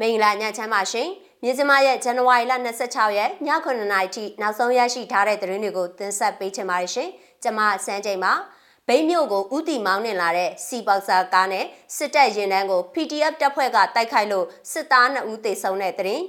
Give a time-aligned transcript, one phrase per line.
[0.00, 1.08] မင်္ဂလာညချမ်းပါရှင်
[1.42, 2.52] မြင်းစမရဲ့ဇန်နဝါရီလ
[2.86, 7.08] 26ရက်ည9:00နာရီထိနောက်ဆုံးရရှိထားတဲ့သတင်းတွေကိုတင်ဆက်ပေးချင်ပါတယ်ရှင်
[7.42, 8.32] ကျွန်မစန်းချိန်ပါ
[8.88, 11.64] ဘိန်းမြို့ကိုဥတီမောင်းနှင်လာတဲ့စီပေါဆာကားနဲ့
[11.96, 16.24] စစ်တပ်ရင်တန်းကို PDF တပ်ဖွဲ့ကတိုက်ခိုက်လို့စစ်သား2ဦးသေဆုံးတဲ့သတင်း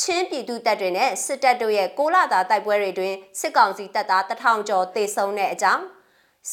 [0.00, 5.84] ချင်းပြည်သူတပ်တွေနဲ့စစ်တပ်တို့ရဲ့ကိုလာတာတိုက်ပွဲတွေတွင်စစ်ကောင်စီတပ်သားတထောင်ကျော်သေဆုံးတဲ့အကြောင်း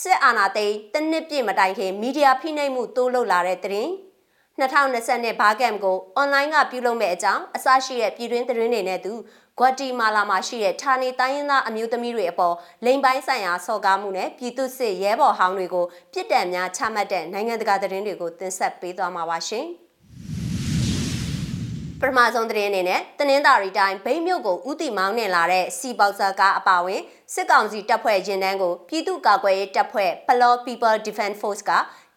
[0.01, 3.91] စစ်အာဏာသိမ်းတနစ်ပြည့်မတိုင်ခင်မီဒီယာဖိနှိပ်မှုတိုးလုပ်လာတဲ့သတင်း
[4.59, 9.13] 2020နှစ်ဘာကမ်ကိုအွန်လိုင်းကပြုလုပ်မဲ့အကြောင်းအစရှိတဲ့ပြည်တွင်းသတင်းတွေနဲ့သူ
[9.59, 19.67] ဂွာတီမာလာမှာရှိတဲ့ဌာနေတိုင်းရင်းသားအမျိုးသမီးတွေအပေါ်လိမ်ပိုင်းဆိုင်ရာစော်ကားမှုနဲ့ပြည်သူစစ်ရဲဘော်ဟောင်းတွေကိုပြစ်ဒဏ်များချမှတ်တဲ့နိုင်ငံတကာသတင်းတွေကိုတင်ဆက်ပေးသွားမှာပါရှင်။
[22.01, 27.01] ပထမဆုံးသတင်းအနေနဲ့တနင်္သာရီတိုင်းဗိမ်းမြို့ကိုဥတီမောင်းနှင်လာတဲ့စီပေါဆာကားအပါဝင်
[27.33, 31.71] စစ်ကောင်စီတပ်ဖွဲ့ရင်တန်းကိုပြည်သူ့ကာကွယ်ရေးတပ်ဖွဲ့ Palo People Defense Force က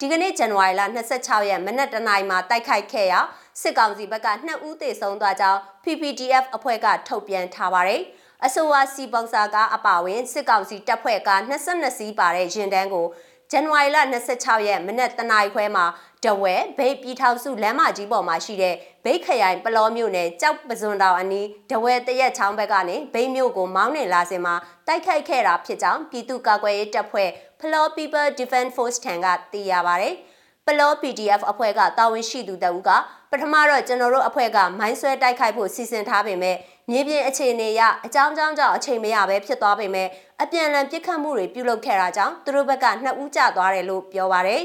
[0.05, 0.81] ဒီကနေ့ဇန်နဝါရီလ
[1.15, 3.19] 26ရက်မနက်တနာရီမှာတိုက်ခိုက်ခဲ့ရာ
[3.61, 8.01] စစ်ကောင်စီဘက်က2ဦးသေဆုံးသွားကြောင်း PPDF အဖွဲ့ကထုတ်ပြန်ထားပါတယ်။
[8.45, 13.07] အဆိုပါစီပေါဆာကားအပါဝင်စစ်ကောင်စီတပ်ဖွဲ့က22စီးပါတဲ့ရင်တန်းကို
[13.51, 13.97] ဇန်နဝါရီလ
[14.33, 15.85] 26ရက်မနက်တနာရီခွဲမှာ
[16.25, 24.55] တဝဲဗိတ်ပြည်ထောင်စုလမ်းမကြီးပေါ်မှာရှိတဲ့ဗိတ်ခရိုင်ပလောမြို့နယ်ကြောက်ပစွန်တောင်အနီးတဝဲတရက်ချောင်းဘက်ကနေဗိတ်မြို့ကိုမောင်းနှင်လာစဉ်မှာ
[24.87, 27.29] တိုက်ခိုက်ခဲ့တာဖြစ်ကြောင်းပြည်သူ့ကာကွယ်ရေးတပ်ဖွဲ့
[27.63, 30.07] Flow People Defense Force ထံကသိရပါဗျ။
[30.67, 32.89] ပလော PDF အဖွဲ့ကတာဝန်ရှိသူတအူးက
[33.31, 36.57] ပထမတော့ကျွန်တော်တို့အဖွဲ့ကမိုင်းဆွဲတိုက်ခိုက်ဖို့စီစဉ်ထားပေမဲ့
[36.91, 40.07] မြေပြင်အခြေအနေအရအကြောင်းကြောင်းကြောင့်အချိန်မရပဲဖြစ်သွားပေမဲ့
[40.41, 44.63] အပြန်အလှန်ပြစ်ခတ်မှုတွေပြုလုပ်ခဲ့တာကြောင့်သူတို့ဘက်ကနှစ်ဦးကျသွားတယ်လို့ပြောပါရယ်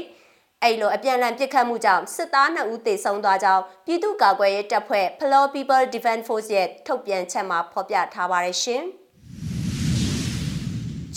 [0.63, 8.83] အဲ့လိုအပြန်အလှန်ပြစ်ခတ်မှုကြောင့်စစ်သား2ဦးသေဆုံးသွားကြောင်းပြည်သူ့ကာကွယ်ရေးတပ်ဖွဲ့ Flow People Defense Force ရဲ့ထုတ်ပြန်ချက်မှာဖော်ပြထားပါရရှင်။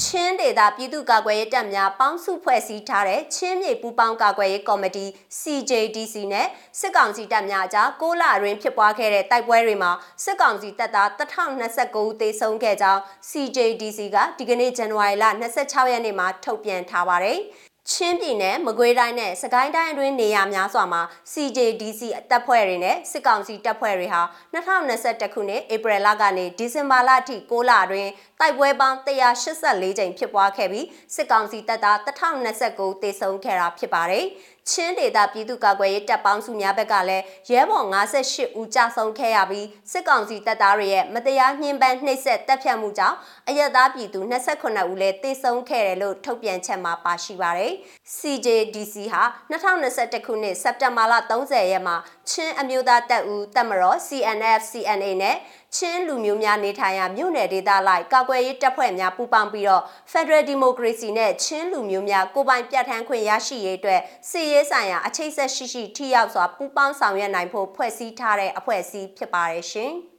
[0.03, 5.06] ချင်းဒေသပြည်သူ့ကာကွယ်ရေးတပ်များပေါင်းစုဖွဲ့စည်းထားတဲ့ချင်းမြေပူးပေါင်းကာကွယ်ရေးကော်မတီ
[5.41, 6.47] CJDC နဲ့
[6.81, 9.92] စစ်ကောင်စီတပ်များကြား6လအတွင်းဖြစ်ပွားခဲ့တဲ့တိုက်ပွဲတွေမှာ
[10.25, 15.24] စစ်ကောင်စီတပ်သား1029ဦးသေဆုံးခဲ့ကြောင်း CJDC ကဒီကနေ့ဇန်နဝါရီလ
[15.58, 17.41] 26ရက်နေ့မှာထုတ်ပြန်ထားပါတယ်။
[17.90, 24.22] ချင်းပြည်နယ်မကွေးတိုင်းနဲ့စကိုင်းတိုင်းအတွင်းနေရာများစွာမှာ CJDC တပ်ဖွဲ့တွေနဲ့စစ်ကောင်စီတပ်ဖွဲ့တွေဟာ
[24.54, 28.10] 2021ခုနှစ်ဧပြီလကနေဒီဇင်ဘာလအထိ6လအတွင်း
[28.40, 34.24] တိုက်ပွဲပေါင်း184ကြိမ်ဖြစ်ပွားခဲ့ပြီးစစ်ကောင်စီတပ်သား1029တေဆုံးခဲ့တာဖြစ်ပါတယ်။
[34.70, 43.17] ချင်းဒေသပြည်သူ့ကာကွယ်ရေးတပ်ပေါင်းစုများဘက်ကလည်းရဲဘော်58ဦးကြာဆုံးခဲ့ရပြီးစစ်ကောင်စီတပ်သားတွေရဲ့မတရားညှဉ်းပန်းနှိပ်စက်တပ်ဖြတ်မှုကြောင့်
[43.48, 47.73] အရက်သားပြည်သူ28ဦးလည်းသေဆုံးခဲ့တယ်လို့ထုတ်ပြန်ချက်မှာပါရှိပါတယ်။
[48.18, 51.96] CJDC ဟာ2021ခုနှစ်စက်တင်ဘာလ30ရက်မှာ
[52.30, 55.36] ချင်းအမျိုးသားတပ်ဦးတပ်မတော် CNF CNA နဲ့
[55.77, 64.00] ချင်းလူမျိုးများနေထိုင်ရာမြို့နယ်ဒေသလိုက်ကာကွယ်ရေးတပ်ဖွဲ့များပူးပေါင်းပြီးတော့ Federal Democracy နဲ့ချင်းလူမျိုးများကိုပိုင်ပြဋ္ဌာန်းခွင့်ရရှိရေးအတွက်
[64.30, 69.94] စစ်ရေးဆိုင်ရာအခြေဆက်ရှိရှိထိရောက်စွာပူးပေါင်းဆောင်ရွက်နိုင်ဖို့ဖွဲ့စည်းထားတဲ့အဖွဲ့အစည်းဖြစ်ပါတယ်ရှင်။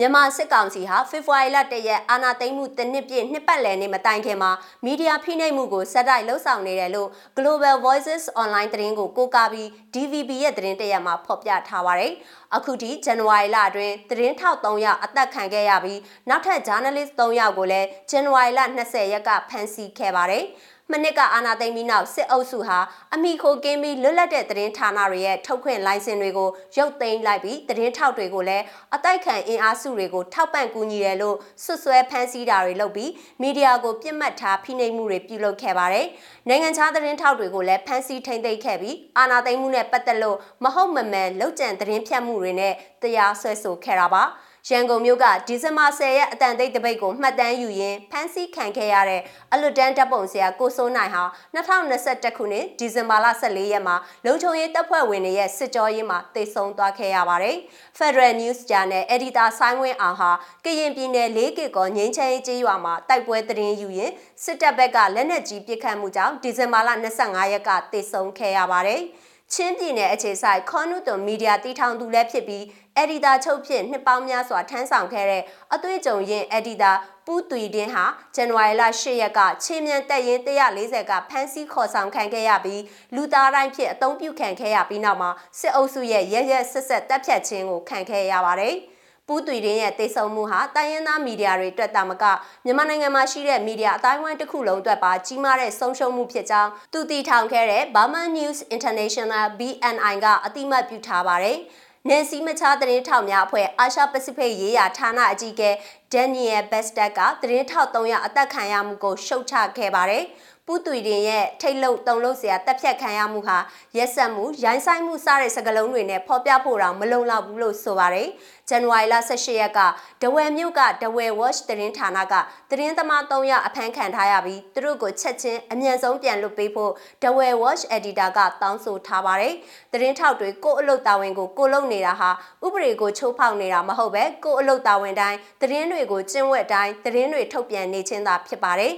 [0.00, 4.50] မြန်မာစစ်ကောင်စီဟာဖေဖော်ဝါရီလ၁ရက်အာဏာသိမ်းမှုတစ်နှစ်ပြည့်နှစ်ပတ်လည်နေ့မတိုင်ခင်မှာ
[4.84, 12.12] မီဒီယာဖိနှိပ်မှုကိုစက်တိုက်လှုပ်ဆောင်နေတယ်လို့ Global Voices Online သတင်းကိုကိုးကားပြီး DVB ရဲ့သတင်းတရက်မှာဖော်ပြထားပါတယ်။
[12.56, 20.44] အခုထိဇန်နဝါရီလအတွင်းသတင်းထောက်3ယောက်အသက်ခံခဲ့ရပြီးနောက်ထပ် journalist 3ယောက်ကိုလည်းဇန်နဝါရီလ20ရက်ကဖမ်းဆီးခဲ့ပါတယ်။
[20.92, 22.78] မနစ်ကအာဏာသိမ်းပြီးနောက်စစ်အုပ်စုဟာ
[23.14, 33.10] အမိခိုကင်းပြီးလွတ်လပ်တဲ့သတင်းဌာနတွေရဲ့ထုတ်ခွင့်လိုင်စင်တွေကိုရုပ်သိမ်းလိုက်ပြီးသတင်းထောက်တွေကိုလည်းအတိုက်ခံအင်အားစုတွေကိုထောက်ပံ့ကူညီတယ်လို့ဆွဆွဲဖမ်းဆီးတာတွေလုပ်ပြီး
[33.40, 36.06] မီဒီယာကိုပြစ်မှတ်ထားဖိနှိပ်မှုတွေပြုလုပ်ခဲ့ပါတယ်။
[36.48, 44.24] နိုင်ငံခြားသတင်းထောက်တွေကိုလည်းဖမ်းဆီးထိန်းသိမ်းခဲ့ပြီးအာဏာသိမ်းမှုနဲ့ပတ်သက်လို့မဟုတ်မမှန်လောက်ကျန်သတင်းဖြတ်မှုတွေနဲ့တရားစွဲဆိုခဲ့တာပါ။
[44.66, 51.24] ရန်ကုန်မြို့ကဒီဇင်ဘာ10ရက်အတန်တိတ်တပိတ်ကိုမှတ်တမ်းယူရင်းဖမ်းဆီးခံခဲ့ရတဲ့အလွတ်တန်းတပ်ပုံဆရာကိုစိုးနိုင်ဟာ
[51.54, 57.56] 2021ခုနှစ်ဒီဇင်ဘာလ14ရက်မှာလုံခြုံရေးတပ်ဖွဲ့ဝင်တွေရဲ့စစ်ကြောရေးမှာတိတ်ဆုံးသွားခဲ့ရပါတယ်။
[57.98, 60.30] Federal News Channel Editor ဆိုင်းဝင်းအောင်ဟာ
[60.64, 64.12] ကရင်ပြည်နယ်၄ကီကောငင်းချဲကြေးရွာမှာတိုက်ပွဲသတင်းယူရင်း
[64.44, 69.02] စစ်တပ်ဘက်ကလက်နက်ကြီးပစ်ခတ်မှုကြောင့်ဒီဇင်ဘာလ25ရက်ကတိတ်ဆုံးခဲ့ရပါတယ်။
[69.54, 72.64] ချင်းပြည်နယ်အခြေဆိုင်ခွန်နုတုံမီဒီယာတီထောင်သူလည်းဖြစ်ပြီး
[72.96, 75.42] အက်ဒီတာချုပ်ဖြစ်နှစ်ပေါင်းများစွာထမ်းဆောင်ခဲ့တဲ့
[75.74, 76.92] အသွေးကြုံရင်အက်ဒီတာ
[77.26, 78.04] ပူးသွီတင်းဟာ
[78.34, 82.82] ဇန်နဝါရီလ10ရက်ကချင်းမြန်တက်ရင်140ကဖမ်းဆီးခေါ်ဆောင်ခံခဲ့ရပြီး
[83.14, 88.76] လူသားတိုင်းဖြစ်အုံပြုခံခဲ့ရပြီးနောက်မှာစစ်အုပ်စုရဲ့ရဲရဲဆက်ဆက်တပ်ဖြတ်ခြင်းကိုခံခဲ့ရပါတယ်။
[89.28, 92.24] ပူးသွေတင်းရဲ့တိတ်ဆုံမှုဟာတိုင်းရင်းသားမီဒီယာတွေအတွက်တာမက
[92.64, 101.58] မြန်မာနိုင်ငံမှာရှိတဲ့မီဒီယာအတိုင်းဝိုင်းတစ်ခုလုံးအတွက်ပါကြီးမားတဲ့ဆုံးရှုံးမှုဖြစ်ကြောင်းသူတည်ထောင်ခဲ့တဲ့ Burma News International BNI ကအတိမတ်ပြုထားပါတယ်။
[102.08, 105.70] နယ်စီမချသတင်းထောက်များအဖွဲ့အာရှပစိဖိတ်ရေးရာဌာနအကြီးအကဲ
[106.12, 110.24] ဒန်နီယယ်ဘက်စတက်ကသတင်းထောက်300အသက်ခံရမှုကိုရှုတ်ချခဲ့ပါတယ်။
[110.70, 113.58] ပူးသွီတင်ရဲ့ထိတ်လုံတုံလို့စရာတက်ဖြတ်ခံရမှုဟာ
[113.96, 118.28] ရက်ဆက်မှုရိုင်းဆိုင်မှုစတဲ့စကားလုံးတွေနဲ့ဖော်ပြဖို့တော့မလုံလောက်ဘူးလို့ဆိုပါတယ်။
[118.68, 119.80] ဇန်နဝါရီလ18ရက်က
[120.22, 122.34] ဒဝယ်မြို့ကဒဝယ် Watch သတင်းဌာနက
[122.70, 126.92] သတင်းသမား3ယောက်အဖမ်းခံထားရပြီးသူတို့ကိုချက်ချင်းအမြန်ဆုံးပြန်လွှတ်ပေးဖို့
[127.22, 129.54] ဒဝယ် Watch Editor ကတောင်းဆိုထားပါတယ်။
[129.92, 132.30] သတင်းထောက်တွေကိုအလုပ်တာဝန်ကိုကိုလုပ်နေတာဟာ
[132.64, 138.94] ဥပဒေကိုချိုးဖောက်နေတာမဟုတ်ပဲကိုအလုပ်တာဝန်တိုင်းသတင်းတွေကိုကျင့်ဝတ်တိုင်းသတင်းတွေထုတ်ပြန်နေခြင်းသာဖြစ်ပါတယ်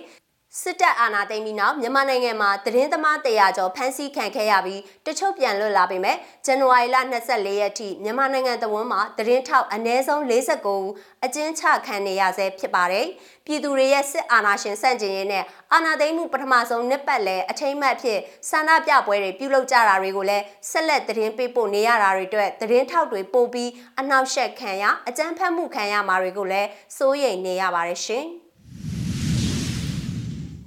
[0.59, 6.17] စစ်တပ်အာဏာသိမ်းပြီးနောက်မြန်မာနိုင်ငံမှာသတင်းသမား100ကျော်ဖမ်းဆီးခံခဲ့ရပြီးတချို့ပြန်လွတ်လာပေမဲ့
[6.47, 6.97] ဇန်နဝါရီလ
[7.29, 10.91] 24ရက်ထိမြန်မာနိုင်ငံသဝန်းမှာသတင်းထောက်အနည်းဆုံး49ဦး
[11.25, 13.07] အကျဉ်းချခံနေရဆဲဖြစ်ပါတယ်။
[13.47, 18.19] ပြည်သူတွေရဲ့စစ်အာဏာရှင်ဆန့်ကျင်ရေးနဲ့အာဏာသိမ်းမှုပထမဆုံးနှစ်ပတ်လည်အထိမ်းအမှတ်ဖြစ်
[18.51, 23.71] ဆန္ဒပြပွဲတွေပြုလုပ်ကြတာတွေကိုလည်းဆက်လက်သတင်းပေးပို့နေရတာတွေအတွက်သတင်းထောက်တွေပို့ပြီး
[24.01, 28.27] အနှောက်ယှက်ခံရအကြမ်းဖက်မှုခံရမှာတွေကိုလည်းစိုးရိမ်နေရပါတယ်ရှင်။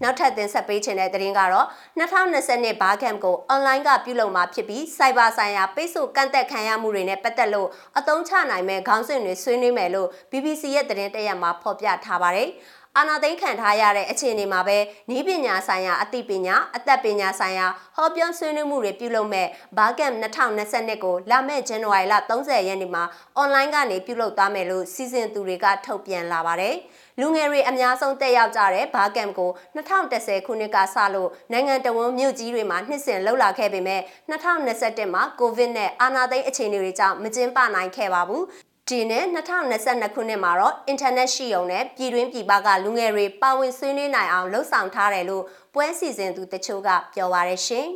[0.04, 1.68] နောက်ထပ်တင်ဆက်ပေးချင်တဲ့သတင်းကတော့
[2.00, 12.50] 2020နှစ်ဘားကမ်ကိုအွန်လိုင်းကပြုလုပ်မှာဖြစ်ပြီးစိုက်ဘာဆိုင်ရာပိတ်ဆို့ကန့်သက်ခံရမှုတွေနဲ့ပတ်သက်လို့အသုံးချနိုင်မဲ့ခေါင်းစဉ်တွေဆွေးနွေးမယ်လို့ BBC ရဲ့သတင်းတရက်မှာဖော်ပြထားပါတယ်။
[12.98, 14.78] အာနာသိန်းခံထားရတဲ့အခြေအနေမှာပဲ
[15.10, 19.48] နီးပညာဆိုင်ရာအသိပညာအသက်ပညာဆိုင်ရာဟောပြောဆွေးနွေးမှုတွေပြုလုပ်မဲ့
[19.78, 23.04] ဘာကမ်2022ကိုလာမယ့်ဇန်နဝါရီလ30ရက်နေ့မှာ
[23.38, 26.76] အွန်လိုင်းကနေပြုလုပ်သွားမယ်လို့စီစဉ်သူတွေကထုတ်ပြန်လာပါတယ်။
[27.20, 38.44] လူငယ်တွေအများဆုံးတက်ရောက်ကြတဲ့ဘာကမ်ကို2010ခုနှစ်ကစလို့နိုင်ငံတော်ဝန်မြို့ကြီးတွေမှာနှစ်စဉ်လှုပ်လာခဲ့ပေမဲ့2021မှာကိုဗစ်နဲ့အာဏာသိမ်းအခြေအနေတွေကြောင့်မကျင်းပနိုင်ခဲ့ပါဘူး
[38.90, 39.26] ဒီနဲ့
[39.66, 45.44] 2022ခုနှစ်မှာတော့အင်တာနက်ရှိုံနဲ့ပြည်တွင်းပြည်ပကလူငယ်တွေပါဝင်ဆွေးနွေးနိုင်အောင်လှုံ့ဆော်ထားတယ်လို့
[45.74, 47.88] ပွဲစီစဉ်သူတချို့ကပြောပါရရှင်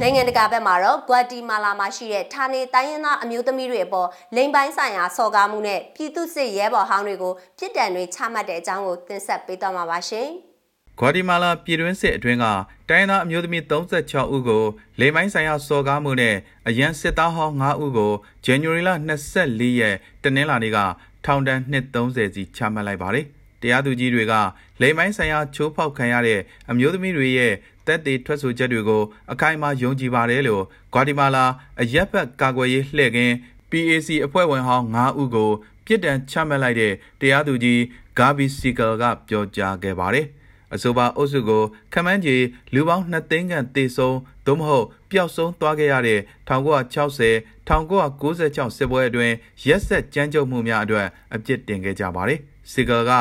[0.00, 10.30] နိုင်ငံတကာဘက်မှာတော့ဂွာတီမာလာမှာရှိတဲ့ဌာနေတိုင်းရင်းသားအမျိုးသမီးတွေအပေါ်လိမ်ပိုင်းဆိုင်ရာစော်ကားမှုနဲ့ပြည်သူစစ်ရဲဘော်ဟောင်းတွေကိုပြစ်ဒဏ်တွေချမှတ်တဲ့အကြောင်းကိုတင်ဆက်ပေးသွားမှာပါရှင်။
[10.98, 12.46] ဂွာတီမာလာပြည်တွင်းစစ်အတွင်းက
[12.88, 14.64] တိုင်းသားအမျိုးသမီး36ဦးကို
[15.00, 16.36] လိမ်မိုင်းဆိုင်ရာစော်ကားမှုနဲ့
[16.68, 18.12] အရန်စစ်သားဟောင်း9ဦးကို
[18.44, 18.90] ဇန်နဝါရီလ
[19.32, 20.78] 24ရက်တနင်္လာနေ့က
[21.24, 23.26] ထောင်ဒဏ်230စီချမှတ်လိုက်ပါတယ်။
[23.60, 24.34] တရားသူကြီးတွေက
[24.80, 26.40] လိမ်မိုင်းဆိုင်ရာချိုးဖောက်ခံရတဲ့
[26.70, 27.52] အမျိုးသမီးတွေရဲ့
[27.86, 29.02] တက်သေးထွက်ဆိုချက်တွေကို
[29.32, 31.44] အခိုင်အမာယုံကြည်ပါတယ်လို့ဂွာတီမာလာ
[31.80, 33.34] အရက်ဘတ်ကာကွယ်ရေးလှည့်ကင်း
[33.70, 35.50] PAC အဖွဲ့ဝင်ဟောင်း9ဦးကို
[35.86, 37.80] ပြစ်ဒဏ်ချမှတ်လိုက်တဲ့တရားသူကြီး
[38.18, 40.26] ဂါဘီစီကယ်ကပြောကြားခဲ့ပါတယ်။
[40.74, 47.32] အဆိုပါအုပ်စုကိုခမန်းကြီးလူပေါင်း2သိန်းခန့်တေဆုံးသို့မဟုတ်ပျောက်ဆုံးသွားခဲ့ရတဲ့1960
[47.68, 49.34] 1996စစ်ပွဲအတွင်း
[49.66, 52.40] ရက်ဆက်ကြမ်းကြုတ်မှုများအတွက်အပြစ်တင်ခဲ့ကြပါတယ်။
[52.72, 53.12] စီဂယ်က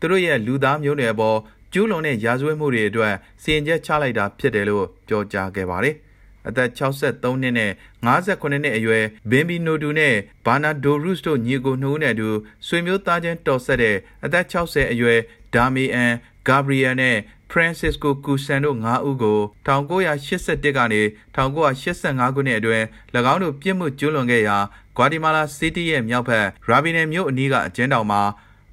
[0.00, 1.38] သူတို့ရဲ့လူသားမျိုးနွယ်ပေါ်
[1.72, 5.96] ကျူးလွန်တဲ့ရာဇဝတ်မှုတွေအတွက်စီရင်ချက်ချလိုက်တာဖြစ်တယ်လို့ပြောကြားခဲ့ပါတယ်။
[6.48, 7.72] အသက်63နှစ်နဲ့
[8.06, 10.14] 58နှစ်အရွယ်ဘင်ဘီနိုတူနဲ့
[10.46, 12.28] ဘာနာဒိုရုစ်တို့ညီကိုနှိုးနဲ့တူ
[12.66, 15.20] ဆွေမျိုးသားချင်းတော်ဆက်တဲ့အသက်60အရွယ်
[15.54, 16.12] ဒါမီအန်
[16.48, 17.16] ဂါဘရီယယ်နဲ့
[17.50, 21.00] Francisco Cusan တို့၅ဦးကို1981ကနေ
[21.34, 22.84] 1985ခုနှစ်အတွင်း၎
[23.32, 24.56] င်းတို့ပြစ်မှုကျူးလွန်ခဲ့ရာ
[24.96, 28.22] ဂွာတီမာလာစီးတီးရဲ့မြောက်ဘက်ရာဘီနယ်မြို့အနီးကအကျဉ်းတောင်မှာ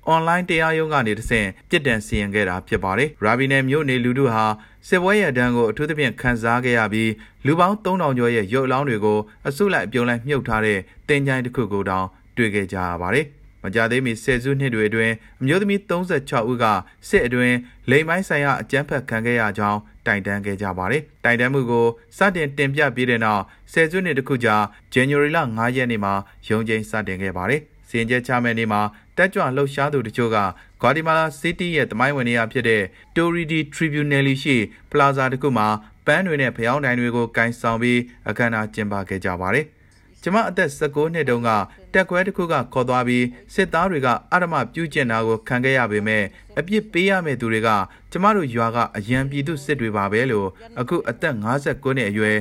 [0.08, 4.46] အွန်လိုင်းတရားရုံးကနေတဆင့်ပြစ်ဒဏ်စီရင်ခဲ့တာဖြစ်ပါတယ်။ရာဘီနယ်မြို့နေလူတို့ဟာ
[4.88, 7.12] စစ်ပွဲရဒဏ်ကိုအထူးသဖြင့်ခံစားခဲ့ရပြီး
[7.46, 12.08] လူပေါင်း3000ကျော်ရဲ့ရုပ်အလောင်းတွေကိုအစုလိုက်အပြုံလိုက်မြုပ်ထားတဲ့တင်ကြိုင်တစ်ခုကိုတောင်
[12.38, 13.28] တွေ့ခဲ့ကြရပါတယ်။
[13.66, 16.66] မကြသေးမီဆယ်စုနှစ်တွေအတွင်းအမျိုးသမီး36ဦးက
[17.10, 17.58] စစ်အတွင်း
[17.90, 23.44] လိမ်ပိုင်းဆိုင်ရာအကြမ်းဖက်ခံခဲ့ရကြောင်းတိုင်တန်းခဲ့ကြပါတယ်။တိုင်တန်းမှုကိုစတင်တင်ပြပြီးတဲ့နောက်
[23.74, 24.56] ဆယ်စုနှစ်တခုကြာ
[24.94, 26.14] ဇန်နဝါရီလ9ရက်နေ့မှာ
[26.48, 28.82] ရုံးချိန်စတင်ခဲ့ပါတယ်။စီရင်ချက်ချမဲ့နေ့မှာ
[29.18, 30.38] တက်ကြွလှုပ်ရှားသူတချို့က
[30.82, 32.84] ဂွာတီမာလာစီးတီးရဲ့တမိုင်းဝင်နေရာဖြစ်တဲ့
[33.16, 34.56] Toridi Tribunal ရှိ
[34.92, 35.68] ပလာဇာတစ်ခုမှာ
[36.06, 39.66] ပန်းတွေနဲ့ဖျောင်းတိုင်တွေကိုကင်ဆောင်ပြီးအခမ်းအနားကျင်းပခဲ့ကြပါတယ်။
[40.22, 41.50] ကျမအသက်16နှစ်တုန်းက
[41.96, 46.24] တက်ကွဲတစ်ခုကခေါ်သွားပြီးစစ်သားတွေကအဓမ္မပြုကျင့်တာကိုခံခဲ့ရပေမဲ့
[46.60, 47.70] အပြစ်ပေးရမယ့်သူတွေက
[48.12, 50.48] ကျမတို့ရွာကအရန်ပြည်သူစစ်တွေပါပဲလို့
[50.80, 52.38] အခုအသက်59နှစ်အရွယ်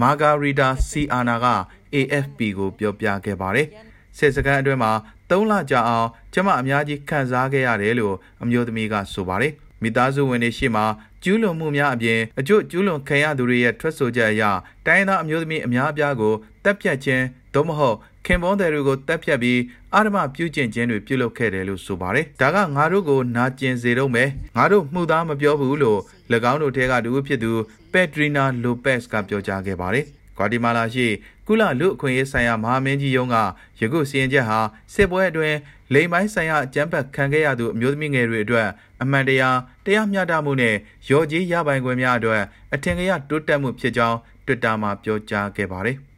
[0.00, 1.46] မာဂါရီတာစီအာနာက
[1.94, 3.66] AFP ကိုပြောပြခဲ့ပါတယ်။
[4.18, 4.92] စစ်စခန်းအတွင်းမှာ
[5.30, 10.82] 3လကြာအောင်ကျမအများကြီးခံစားခဲ့ရတယ်လို့အမျိုးသမီးကဆိုပါတယ်။မိသားစုဝင်တွေရှိမှ
[11.22, 14.42] ကျူးလွန်မှုများအပြင်အကျို့ကျူးလွန်ခံရသူတွေရဲ့ထွက်ဆိုချက်အရ
[14.86, 19.60] တိုင်းသားအမျိုးသမီးအများအပြားကိုတပ်ဖြတ်ခြင်းသို့မဟုတ် ခင်ပွန်းတယ်တွေကိုတပ်ဖြတ်ပြီး
[19.94, 26.00] အာရမပြုကျင့်ခြင်းတွေပြုလုပ်ခဲ့တယ်လို့ဆိုပါတယ်။ဒါကငါတို့ကိုနာကျင်စေတော့မယ်။ငါတို့မှုသားမပြောဘူးလို့၎
[26.52, 27.52] င်းတို့ထဲကတူဖြစ်သူ
[27.92, 30.04] ပက်ဒရီနာလိုပက်စ်ကပြောကြားခဲ့ပါတယ်။
[30.36, 31.06] ဂွာတီမာလာရှိ
[31.46, 33.36] ကုလလူအခွင့်အရေးဆိုင်ရာမဟာမင်းကြီးရုံးက
[33.80, 34.58] ယခုစီရင်ချက်ဟာ
[34.94, 35.56] စစ်ပွဲအတွင်း
[35.92, 38.68] လိမ်ပိုင်းဆိုင်ရာအကြမ်းဖက်ခံခဲ့ရသူအမျိုးသမီးငယ်တွေအတွက်
[39.02, 40.74] အမှန်တရားတရားမျှတမှုနဲ့
[41.10, 42.42] ရော်ကြီးရပိုင်ခွင့်များအတွက်
[42.74, 45.98] အထင်ကရတိုးတက်မှုဖြစ်ကြောင်း Twitter မှာပြောကြားခဲ့ပါတယ်။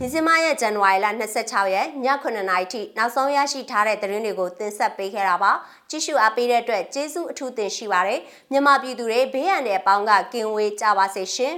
[0.00, 5.52] ဒီဇင်ဘာရဲ့ဇန်နဝါရီလ26ရက်ည9:00နာရီထိနောက်ဆုံးရရှိထားတဲ့သတင်းတွေကိုတင်ဆက်ပေးခဲ့တာပါ
[5.90, 8.20] ကြည့်ရှုအားပေးတဲ့အတွက်ကျေးဇူးအထူးတင်ရှိပါတယ်
[8.50, 11.54] မြန်မာပြည်သူတွေဘေးရန်တဲ့အပေါင်းကကင်ဝေးကြပါစေရှင်